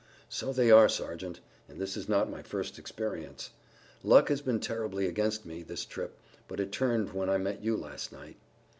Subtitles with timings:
[0.29, 3.51] "So they are, Sergeant, and this is not my first experience.
[4.03, 7.77] Luck has been terribly against me this trip, but it turned when I met you
[7.77, 8.37] last night."